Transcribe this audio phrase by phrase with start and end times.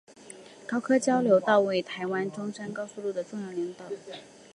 [0.67, 3.95] 高科交流道为台湾中山高速公路的重要联络道路。